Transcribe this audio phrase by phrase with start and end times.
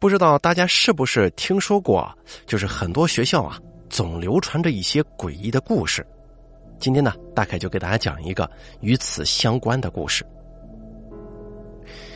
[0.00, 2.10] 不知道大家是不是听说过，
[2.46, 3.60] 就是很多学校啊，
[3.90, 6.04] 总流传着一些诡异的故事。
[6.78, 8.50] 今天呢，大概就给大家讲一个
[8.80, 10.24] 与此相关的故事。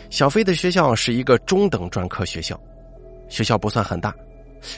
[0.09, 2.59] 小飞的学校是一个中等专科学校，
[3.29, 4.15] 学校不算很大，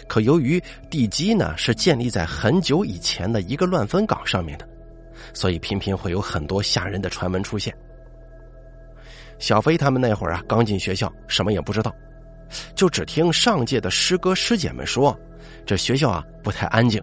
[0.09, 0.61] 可由于
[0.91, 4.69] 地基呢是建立在很久以前的一个乱坟岗上面的，
[5.33, 7.73] 所以频频会有很多吓人的传闻出现。
[9.39, 11.95] 小飞他们那会儿啊，刚进学校，什么也不知道，
[12.75, 15.19] 就只听上届的师哥师姐们说，
[15.65, 17.03] 这学校啊不太安静，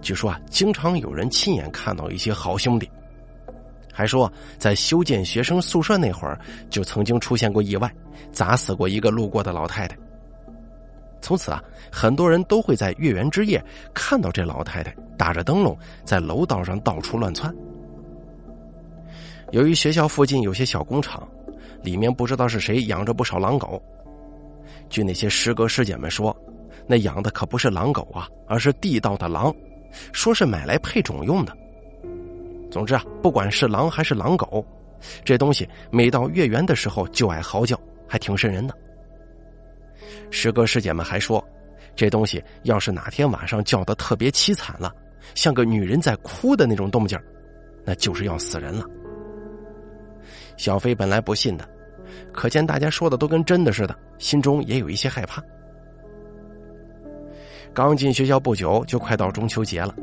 [0.00, 2.90] 据说啊经常有人亲眼看到一些好兄弟，
[3.92, 6.38] 还说在修建学生宿舍那会儿，
[6.70, 7.92] 就曾经出现过意外，
[8.32, 9.96] 砸死过一个路过的老太太。
[11.20, 17.54] 从此啊，很多人都会在月圆之夜看到这老太太打着灯笼在楼道上到处乱窜。
[19.50, 21.26] 由于学校附近有些小工厂。
[21.84, 23.80] 里面不知道是谁养着不少狼狗。
[24.88, 26.36] 据那些师哥师姐们说，
[26.86, 29.54] 那养的可不是狼狗啊，而是地道的狼，
[30.12, 31.56] 说是买来配种用的。
[32.70, 34.64] 总之啊，不管是狼还是狼狗，
[35.24, 38.74] 这东西每到月圆的时候就爱嚎叫，还挺瘆人的。
[40.30, 41.42] 师哥师姐们还说，
[41.94, 44.92] 这东西要是哪天晚上叫的特别凄惨了，
[45.34, 47.18] 像个女人在哭的那种动静，
[47.84, 48.84] 那就是要死人了。
[50.56, 51.68] 小飞本来不信的，
[52.32, 55.42] 可见大家说的都跟真的似的，心中也有一些害怕。
[57.74, 59.94] 刚进学校不久，就快到中秋节了。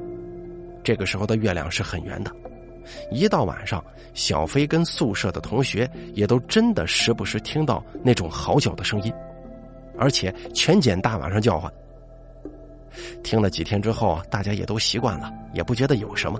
[0.83, 2.31] 这个时候的月亮是很圆的，
[3.11, 3.83] 一到晚上，
[4.13, 9.11] 小飞跟宿舍的同学也都真的时不时听到那种嚎叫的声音，
[9.97, 11.71] 而且全捡大晚上叫唤。
[13.23, 16.39] 听了几天之后，大家也都习惯了，也不觉得有什么。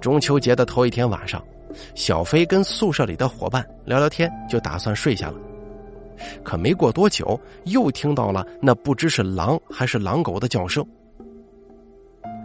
[0.00, 1.42] 中秋节的头一天晚上。
[1.94, 5.34] 小飞跟宿舍里的伙伴聊聊天，就打算睡下了。
[6.44, 10.84] 可没过多久，又听到了那不知是狼还是狼狗的叫声。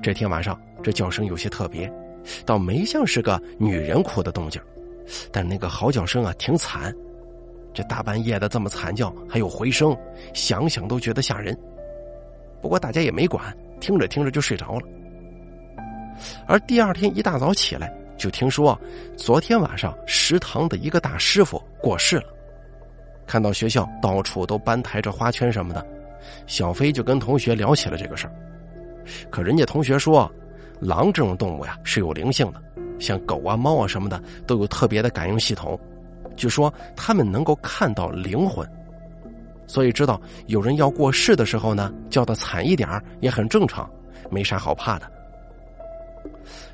[0.01, 1.91] 这天晚上，这叫声有些特别，
[2.45, 4.61] 倒没像是个女人哭的动静，
[5.31, 6.95] 但那个嚎叫声啊，挺惨。
[7.73, 9.97] 这大半夜的这么惨叫，还有回声，
[10.33, 11.57] 想想都觉得吓人。
[12.61, 14.87] 不过大家也没管，听着听着就睡着了。
[16.47, 17.93] 而第二天一大早起来。
[18.17, 18.79] 就听说，
[19.17, 22.25] 昨天晚上食堂的一个大师傅过世了。
[23.27, 25.85] 看到学校到处都搬抬着花圈什么的，
[26.47, 28.33] 小飞就跟同学聊起了这个事儿。
[29.29, 30.31] 可人家同学说，
[30.79, 32.61] 狼这种动物呀是有灵性的，
[32.99, 35.79] 像狗啊、猫啊什么的都有特别的感应系统。
[36.35, 38.67] 据说他们能够看到灵魂，
[39.67, 42.87] 所以知道有人要过世的时候呢，叫的惨一点
[43.21, 43.89] 也很正常，
[44.29, 45.11] 没啥好怕的。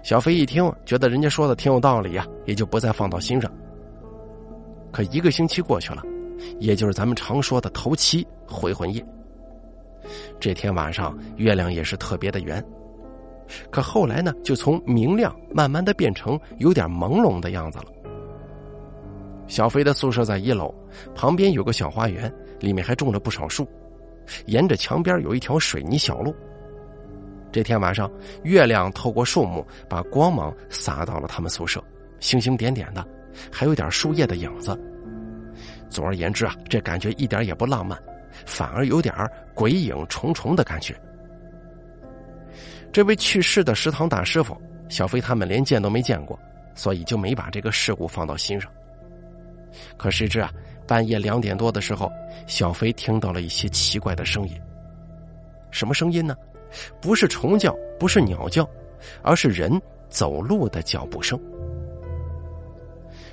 [0.03, 3.51] 小飞一听，觉得人家说的挺有道理呀，也就不再放到心上。
[4.91, 6.03] 可一个星期过去了，
[6.59, 9.05] 也就是咱们常说的头七回魂夜。
[10.39, 12.63] 这天晚上，月亮也是特别的圆，
[13.69, 17.85] 可后来呢，就从明亮慢慢的变成有点朦胧的样子了。
[19.47, 20.73] 小飞的宿舍在一楼，
[21.13, 23.67] 旁边有个小花园，里面还种了不少树，
[24.45, 26.35] 沿着墙边有一条水泥小路。
[27.51, 28.09] 这天晚上，
[28.43, 31.83] 月亮透过树木，把光芒洒到了他们宿舍，
[32.19, 33.05] 星星点点的，
[33.51, 34.79] 还有点树叶的影子。
[35.89, 38.01] 总而言之啊，这感觉一点也不浪漫，
[38.45, 39.13] 反而有点
[39.53, 40.95] 鬼影重重的感觉。
[42.93, 44.55] 这位去世的食堂大师傅，
[44.87, 46.39] 小飞他们连见都没见过，
[46.73, 48.71] 所以就没把这个事故放到心上。
[49.97, 50.49] 可谁知啊，
[50.87, 52.09] 半夜两点多的时候，
[52.47, 54.57] 小飞听到了一些奇怪的声音。
[55.69, 56.35] 什么声音呢？
[57.01, 58.67] 不是虫叫，不是鸟叫，
[59.21, 61.39] 而是人走路的脚步声。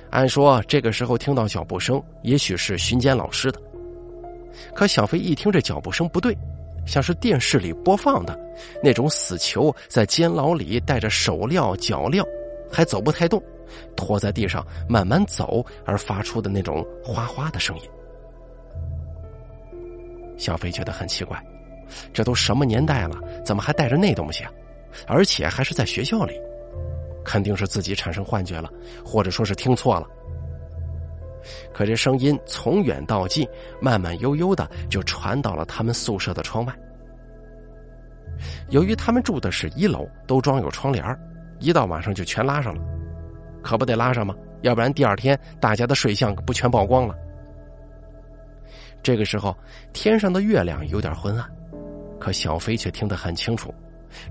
[0.09, 3.61] 按说这个时候听到脚步声，也许是巡监老师的。
[4.73, 6.35] 可小飞一听这脚步声不对，
[6.85, 8.37] 像是电视里播放的
[8.83, 12.25] 那种死囚在监牢里带着手镣脚镣，
[12.71, 13.41] 还走不太动，
[13.95, 17.83] 拖在地上慢慢走而发出的那种哗哗的声音。
[20.37, 21.39] 小飞觉得很奇怪。
[22.13, 24.51] 这都什么年代了，怎么还带着那东西啊？
[25.07, 26.33] 而且还是在学校里，
[27.23, 28.69] 肯定是自己产生幻觉了，
[29.05, 30.07] 或者说是听错了。
[31.73, 33.47] 可这声音从远到近，
[33.81, 36.73] 慢慢悠悠的就传到了他们宿舍的窗外。
[38.69, 41.17] 由于他们住的是一楼，都装有窗帘
[41.59, 42.81] 一到晚上就全拉上了，
[43.61, 44.35] 可不得拉上吗？
[44.61, 47.15] 要不然第二天大家的睡相不全曝光了。
[49.01, 49.55] 这个时候，
[49.93, 51.49] 天上的月亮有点昏暗。
[52.19, 53.73] 可小飞却听得很清楚，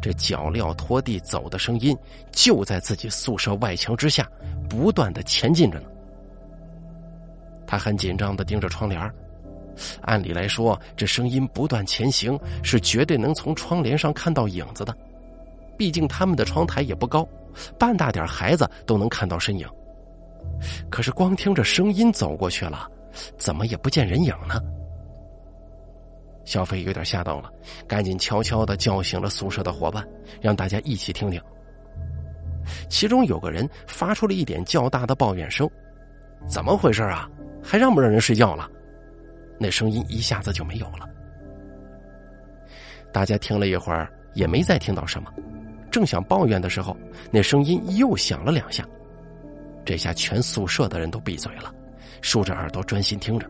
[0.00, 1.96] 这脚镣拖地走的声音
[2.30, 4.28] 就在自己宿舍外墙之下
[4.68, 5.88] 不断的前进着呢。
[7.66, 9.12] 他很紧张的盯着窗帘
[10.02, 14.96] 按理来说，这声音不断前行，是绝对能从窗帘上看到影子的。
[15.76, 17.26] 毕竟他们的窗台也不高，
[17.78, 19.68] 半大点孩子都能看到身影。
[20.90, 22.90] 可是光听着声音走过去了，
[23.36, 24.60] 怎么也不见人影呢？
[26.48, 27.52] 小飞有点吓到了，
[27.86, 30.02] 赶紧悄悄的叫醒了宿舍的伙伴，
[30.40, 31.38] 让大家一起听听。
[32.88, 35.68] 其中有个人发出了一点较大的抱怨声
[36.48, 37.28] ：“怎么回事啊？
[37.62, 38.66] 还让不让人睡觉了？”
[39.60, 41.06] 那声音一下子就没有了。
[43.12, 45.30] 大家听了一会儿，也没再听到什么。
[45.90, 46.96] 正想抱怨的时候，
[47.30, 48.82] 那声音又响了两下。
[49.84, 51.70] 这下全宿舍的人都闭嘴了，
[52.22, 53.46] 竖着耳朵专心听着。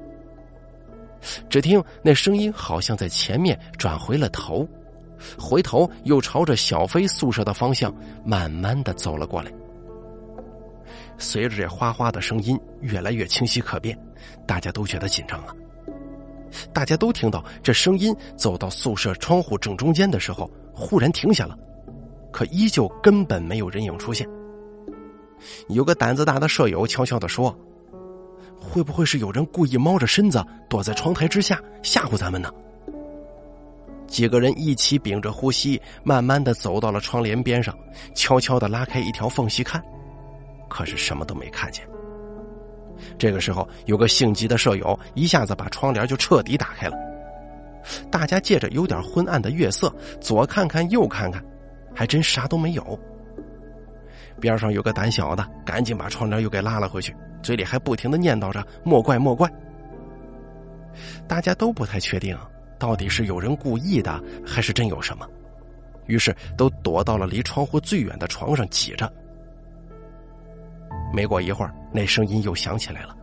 [1.49, 4.67] 只听那声音好像在前面转回了头，
[5.39, 7.95] 回头又朝着小飞宿舍的方向
[8.25, 9.53] 慢慢的走了过来。
[11.19, 13.99] 随着这哗哗的声音越来越清晰可辨，
[14.47, 15.55] 大家都觉得紧张了。
[16.73, 21.59] 大家都听到这声音走到宿舍窗户正中间的时候，忽然停下了，
[22.33, 24.27] 可依旧根本没有人影出现。
[25.69, 27.55] 有个胆子大的舍友悄悄的说
[28.61, 32.51] ：“会不会是有人故意猫着身子躲在窗台之下吓唬咱们呢？”
[34.09, 37.77] 几个人一起屏着呼吸，慢慢的走到了窗帘边上，
[38.15, 39.83] 悄悄的拉开一条缝隙看，
[40.67, 41.87] 可是什么都没看见。
[43.19, 46.97] 这个时候，有个性急的舍友一下子把窗帘就彻底打开了。
[48.11, 51.45] 大家借着有点昏暗的月色，左看看右看看，
[51.95, 52.99] 还真啥都没有。
[54.41, 59.51] 边上有个胆小的，赶紧把窗帘又给拉了回去，嘴里还不停的念叨着“莫怪莫怪”。
[61.29, 62.37] 大家都不太确定，
[62.79, 65.29] 到底是有人故意的，还是真有什么，
[66.07, 69.13] 于是都躲到了离窗户最远的床上挤着。
[71.13, 73.17] 没过一会儿，那声音又响起来了，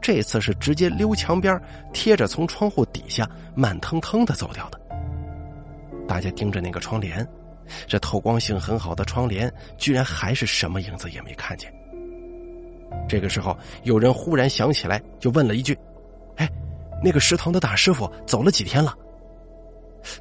[0.00, 1.60] 这次是直接溜墙边，
[1.92, 4.80] 贴着从窗户底下慢腾腾的走掉的。
[6.06, 7.26] 大家盯着那个窗帘，
[7.86, 11.72] 这透光性很好的窗帘，居然还是什么影子也没看见。
[13.08, 15.76] 这个时候，有人忽然想起来，就问了一句
[16.36, 16.48] ：“哎，
[17.02, 18.94] 那个食堂的大师傅走了几天了？”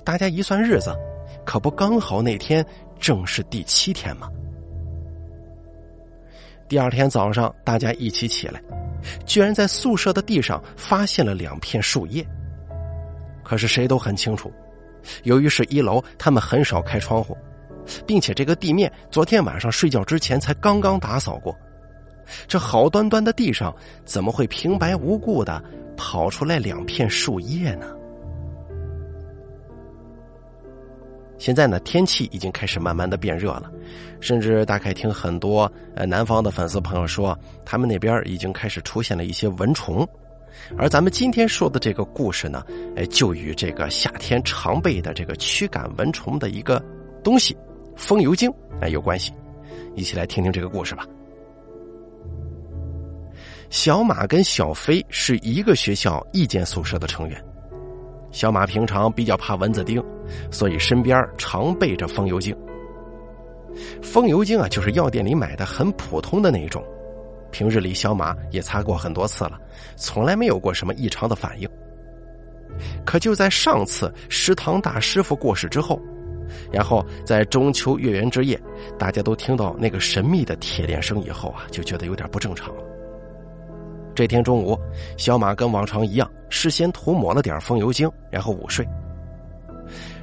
[0.03, 0.95] 大家一算日子，
[1.45, 2.65] 可不刚好那天
[2.99, 4.29] 正是第七天吗？
[6.67, 8.61] 第二天早上，大家一起起来，
[9.25, 12.25] 居然在宿舍的地上发现了两片树叶。
[13.43, 14.51] 可是谁都很清楚，
[15.23, 17.37] 由于是一楼，他们很少开窗户，
[18.05, 21.55] 并且这个地面昨天晚上睡觉之前才刚刚打扫过，
[22.47, 23.73] 这好端端的地上
[24.05, 25.63] 怎么会平白无故的
[25.95, 27.87] 跑出来两片树叶呢？
[31.39, 33.71] 现在呢，天气已经开始慢慢的变热了，
[34.19, 40.07] 甚至大概听很多呃南方的粉丝朋友说，他们那边已经开始出现了一些蚊虫，
[40.75, 42.65] 而咱们今天说的这个故事呢，
[42.95, 46.83] 哎，就与这个夏天常备的这个驱赶蚊虫的一个
[47.23, 47.55] 东西——
[47.95, 48.51] 风油精
[48.81, 49.31] 哎有关系，
[49.95, 51.05] 一起来听听这个故事吧。
[53.69, 57.43] 小马跟小飞是一个学校一间宿舍的成员。
[58.31, 60.03] 小马平常比较怕蚊子叮，
[60.51, 62.55] 所以身边常备着风油精。
[64.01, 66.83] 风油精啊，就是药店里买的很普通的那一种。
[67.51, 69.59] 平日里小马也擦过很多次了，
[69.95, 71.69] 从来没有过什么异常的反应。
[73.05, 75.99] 可就在上次食堂大师傅过世之后，
[76.71, 78.59] 然后在中秋月圆之夜，
[78.97, 82.83] 大家都听到那个神秘的铁链声以后啊，就觉得有点不正常了。
[84.17, 84.75] 这天中午，
[85.15, 88.83] 小马跟往常一样，事先涂抹了点风油精，然后午睡。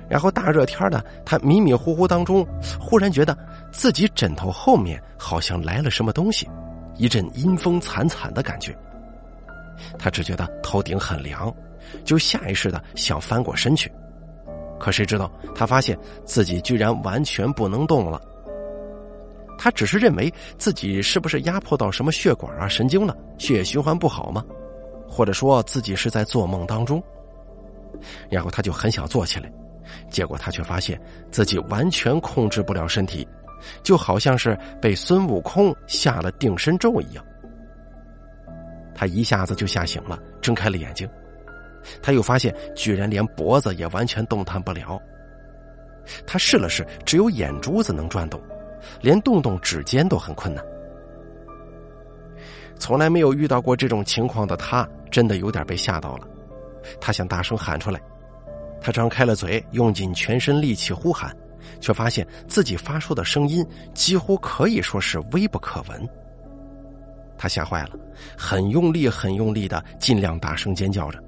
[0.08, 2.44] 然后大热天的，他迷迷糊糊当中，
[2.80, 3.38] 忽然觉得
[3.70, 6.50] 自己枕头后面好像来了什么东西，
[6.96, 8.76] 一阵阴风惨惨的感觉。
[9.96, 11.54] 他只觉得头顶很凉，
[12.04, 13.88] 就下意识的想翻过身去，
[14.76, 18.20] 可谁知道，他发现自己居然完全不能动了。
[19.64, 24.44] 他只是认为自己是不是压迫到什么血管啊、神经了，血液循环不好吗？
[25.09, 27.02] 或者说自己是在做梦当中？
[28.28, 29.50] 然后他就很想坐起来，
[30.11, 33.26] 结果他却发现自己完全控制不了身体，
[33.83, 37.25] 就好像是被孙悟空下了定身咒一样。
[38.94, 41.09] 他一下子就吓醒了，睁开了眼睛，
[42.02, 45.00] 他又发现居然连脖子也完全动弹不了。
[46.26, 48.38] 他试了试，只有眼珠子能转动。
[49.00, 50.64] 连动动指尖都很困难，
[52.78, 56.28] 从来没有遇到过这种情况的他，真的有点被吓到了。
[57.00, 58.00] 他想大声喊出来，
[58.80, 61.34] 他张开了嘴，用尽全身力气呼喊，
[61.80, 66.08] 却发现自己发出的声音几乎可以说是微不可闻。
[67.36, 67.90] 他吓坏了，
[68.36, 71.18] 很用力、很用力的尽量大声尖叫着，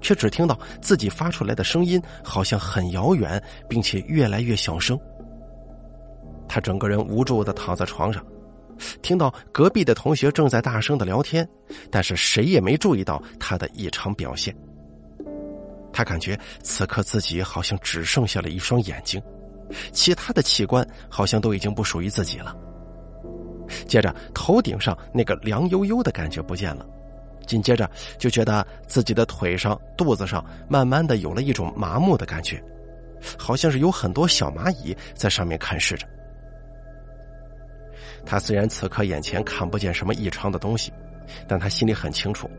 [0.00, 4.98] 却只听到自己发出来的声音好像很遥远，并且越来越小声。
[6.52, 8.20] 他整个人无助的躺在床上，
[9.02, 11.48] 听到隔壁的同学正在大声的聊天，
[11.92, 14.52] 但是谁也没注意到他的异常表现。
[15.92, 19.22] 他感觉此刻自己好像只剩下了一双眼睛，
[19.92, 22.52] 其他的器官好像都已经不属于自己了。
[23.86, 26.84] 接着，头顶上那个凉悠悠的感觉不见了。
[27.46, 27.88] 紧接着
[28.18, 32.60] 就觉得自己的腿上、肚子上慢慢的有了一种麻木的感觉，
[33.38, 36.08] 好像是有很多小蚂蚁在上面看视着。
[38.24, 40.92] 他虽然此刻眼前看不见什么异常的东西，
[41.48, 42.50] 但他心里很清楚，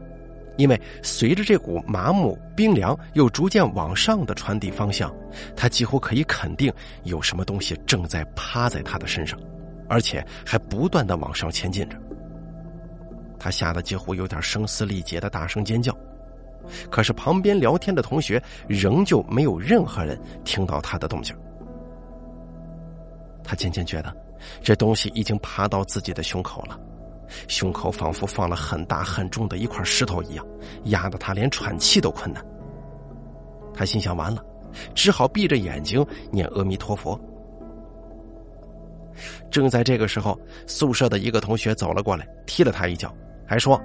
[0.58, 5.13] 因为随着这股麻木、冰凉又逐渐往上的传递方向，
[5.56, 9.39] 他几乎可以肯定有什么东西正在趴在他的身上，
[9.88, 11.98] 而且还不断的往上前进着。
[13.39, 15.96] 他吓得几乎有点声嘶力竭的大声尖叫，
[16.91, 21.36] 可是旁边聊天的同学仍旧没有任何人听到他的动静。
[23.44, 24.15] 他渐渐觉得，
[24.62, 26.79] 这东西已经爬到自己的胸口了，
[27.48, 30.45] 胸口仿佛放了很大很重的一块石头一样，
[30.86, 32.43] 压得他连喘气都困难。
[33.74, 34.43] 他心想：完了，
[34.93, 37.19] 只好闭着眼睛念阿弥陀佛。
[39.51, 43.13] 正在这个时候，宿舍的一个同学走了过来，踢了他一脚。
[43.45, 43.79] 还说：“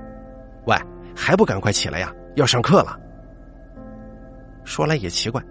[0.66, 0.76] 喂，
[1.14, 2.12] 还不赶快起来呀！
[2.36, 2.98] 要上课了。”
[4.64, 5.42] 说来也奇怪，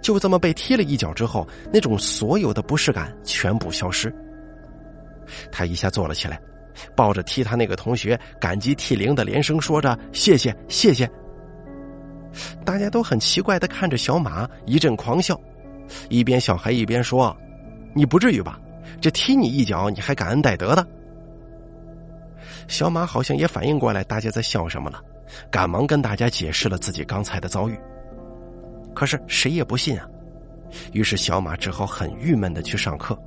[0.00, 4.14] 就这么被踢了一脚之后，那种所有的不适感全部消失。
[5.50, 6.40] 他一下坐了起来，
[6.94, 11.08] 抱着踢他那个同学，感激涕零的连声说着：“谢谢，谢谢。”
[12.64, 15.38] 大家都很奇怪的看着小马，一阵狂笑，
[16.08, 17.36] 一边笑还一边说
[17.94, 18.58] ：“你不至于吧？
[19.00, 20.86] 这踢你一脚，你还感恩戴德的？”
[22.68, 25.02] 小马好像也反应过来大家在笑什么了，
[25.50, 27.78] 赶忙跟大家解释了自己刚才的遭遇。
[28.94, 30.08] 可是谁也不信啊，
[30.92, 33.18] 于是小马只好很郁闷的去上课。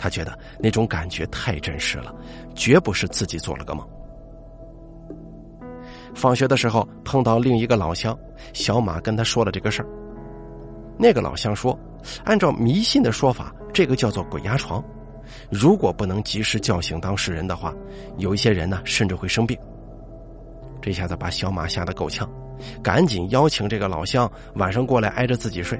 [0.00, 2.14] 他觉得那种感觉太真实了，
[2.54, 3.86] 绝不是自己做了个梦。
[6.14, 8.18] 放学的时候碰到另一个老乡，
[8.54, 9.88] 小马跟他说了这个事儿。
[10.98, 11.78] 那个老乡说，
[12.24, 14.82] 按照迷信的说法，这个叫做鬼压床。
[15.50, 17.74] 如果不能及时叫醒当事人的话，
[18.16, 19.54] 有一些人呢甚至会生病。
[20.80, 22.26] 这下子把小马吓得够呛，
[22.82, 25.78] 赶紧邀请这个老乡晚上过来挨着自己睡。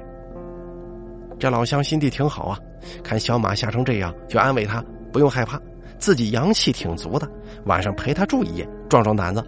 [1.41, 2.59] 这老乡心地挺好啊，
[3.03, 4.79] 看小马吓成这样，就安慰他
[5.11, 5.59] 不用害怕，
[5.97, 7.27] 自己阳气挺足的，
[7.65, 9.43] 晚上陪他住一夜，壮壮胆子。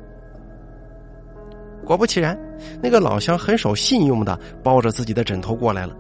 [1.85, 2.35] 果不其然，
[2.81, 5.95] 那个老乡很守信用的抱着自己的枕头过来了。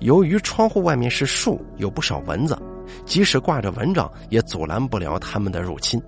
[0.00, 2.58] 由于窗户外面是树，有不少蚊子，
[3.06, 6.02] 即使挂着蚊帐，也阻拦不了他们的入侵。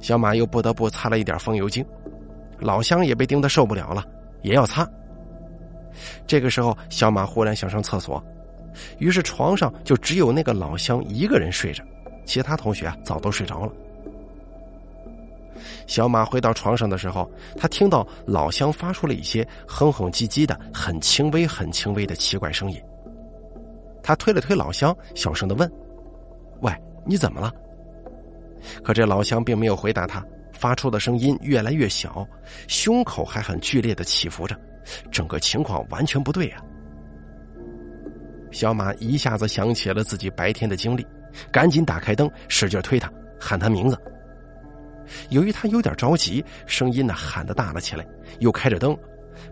[0.00, 1.84] 小马又不得不擦了一点风油精，
[2.58, 4.02] 老乡也被叮得受不了了，
[4.40, 4.88] 也要擦。
[6.26, 8.22] 这个时候，小马忽然想上厕所，
[8.98, 11.82] 于是床上就只有那个老乡一个人睡着，
[12.24, 13.72] 其他同学啊早都睡着了。
[15.86, 22.80] 小马回到床上的时候，他听到老乡发出了一些哼哼唧唧的、很轻微、很轻微的奇怪声音。
[24.02, 25.70] 他推了推老乡，小声的问
[26.60, 26.72] ：“喂，
[27.04, 27.52] 你怎么了？”
[28.82, 32.26] 可这老乡并没有回答他，发出的声音越来越小，
[32.66, 34.58] 胸口还很剧烈的起伏着，
[35.10, 36.56] 整个情况完全不对呀。
[38.50, 41.06] 小马一下子想起了自己白天的经历，
[41.50, 43.98] 赶紧打开灯，使劲推他，喊他名字。
[45.28, 48.06] 由于他有点着急，声音呢喊得大了起来，
[48.38, 48.96] 又开着灯，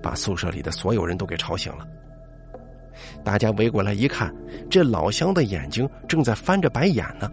[0.00, 1.86] 把宿舍里的所有人都给吵醒了。
[3.22, 4.32] 大家围过来一看，
[4.70, 7.30] 这老乡的眼睛正在翻着白眼呢，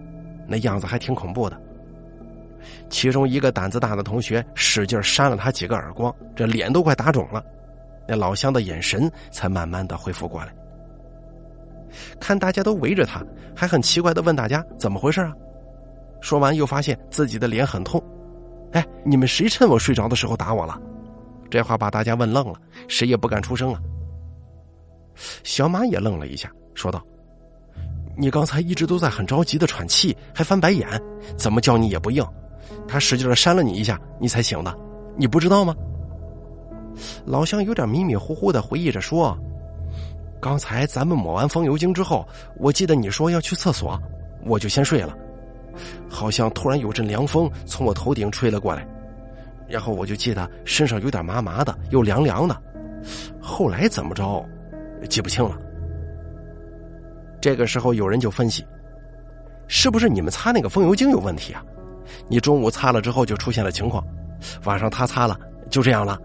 [0.47, 1.59] 那样子还挺恐怖的。
[2.89, 7.43] 其中一个胆子大的同学使劲扇了他几个耳光，这脸都快打肿了。
[8.11, 10.53] 那老乡的眼神才慢慢的恢复过来，
[12.19, 13.23] 看大家都围着他，
[13.55, 15.31] 还很奇怪的问大家怎么回事啊？
[16.19, 18.03] 说完，又发现自己的脸很痛。
[18.73, 20.77] 哎，你们谁趁我睡着的时候打我了？
[21.49, 23.79] 这话把大家问愣了，谁也不敢出声啊。
[25.45, 27.01] 小马也愣了一下，说道
[28.17, 30.85] ：“你刚才一直都在很着急的喘气，还翻白眼，
[31.37, 32.21] 怎么叫你也不应？
[32.89, 34.77] 他使劲的扇了你一下，你才醒的，
[35.15, 35.73] 你不知道吗？”
[37.25, 39.37] 老乡有点迷迷糊糊的回忆着说
[40.41, 43.99] ：“刚才咱们抹完风油精之后，我记得你说要去厕所，
[44.45, 45.17] 我就先睡了。”
[46.09, 48.85] 好像突然有阵凉风从我头顶吹了过来，
[49.67, 52.61] 然后我就记得身上有点麻麻的，又凉凉的。
[53.41, 54.45] 后来怎么着，
[55.09, 55.57] 记不清了。
[57.39, 58.65] 这个时候有人就分析，
[59.67, 61.63] 是不是你们擦那个风油精有问题啊？
[62.27, 64.05] 你中午擦了之后就出现了情况，
[64.65, 66.19] 晚上他擦了，就这样了。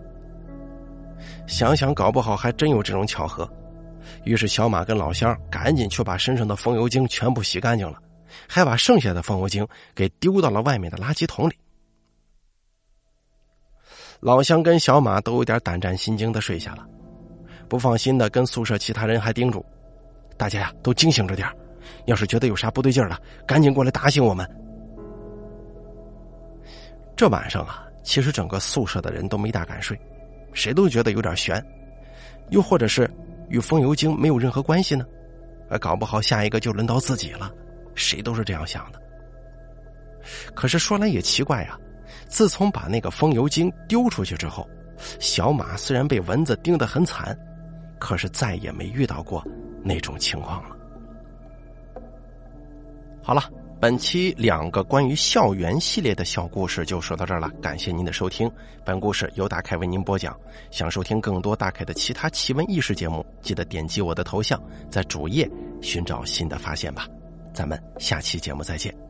[1.47, 3.49] 想想，搞不好还真有这种巧合。
[4.25, 7.99] 于是小马跟老乡赶紧去把身上的风油精全部洗干净了，
[8.49, 11.55] 还把剩下的风油精给丢到了外面的垃圾桶里。
[14.21, 16.87] 老乡跟小马都有点胆战心惊的睡下了，
[17.69, 19.65] 不放心的跟宿舍其他人还叮嘱
[20.37, 21.49] ：“大家呀，都惊醒着点
[22.07, 24.49] 要是觉得有啥不对劲的，赶紧过来打醒我们。”
[27.15, 29.99] 这晚上啊，其实整个宿舍的人都没大敢睡，
[30.57, 31.63] 谁都觉得有点悬，
[32.49, 33.09] 又或者是
[33.51, 35.05] 与风油精没有任何关系呢？
[35.69, 37.53] 啊，搞不好下一个就轮到自己了，
[37.95, 38.99] 谁都是这样想的。
[40.55, 41.79] 可是说来也奇怪呀，
[42.27, 44.67] 自从把那个风油精丢出去之后，
[45.21, 47.39] 小马虽然被蚊子叮得很惨，
[47.99, 49.47] 可是再也没遇到过
[49.85, 50.77] 那种情况了。
[53.23, 53.43] 好了。
[53.87, 58.51] 本期两个关于校园系列的小故事就说到这儿了，感谢您的收听。
[58.85, 60.37] 本故事由大凯为您播讲。
[60.73, 65.49] 想收听更多大凯的其他奇闻异事节目，记得点击我的头像，在主页
[65.81, 67.07] 寻找新的发现吧。
[67.55, 69.06] 咱们下期节目再见。